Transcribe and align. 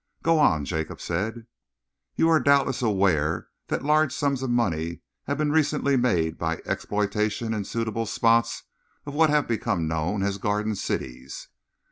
"Go 0.23 0.39
on," 0.39 0.65
Jacob 0.65 0.99
said. 0.99 1.45
"You 2.15 2.27
are 2.29 2.39
doubtless 2.39 2.81
aware 2.81 3.49
that 3.67 3.83
large 3.83 4.11
sums 4.11 4.41
of 4.41 4.49
money 4.49 5.01
have 5.25 5.39
recently 5.39 5.93
been 5.93 6.01
made 6.01 6.37
by 6.39 6.55
the 6.55 6.67
exploitation 6.67 7.53
in 7.53 7.65
suitable 7.65 8.07
spots 8.07 8.63
of 9.05 9.13
what 9.13 9.29
have 9.29 9.47
become 9.47 9.87
known 9.87 10.23
as 10.23 10.39
Garden 10.39 10.73
Cities." 10.73 11.49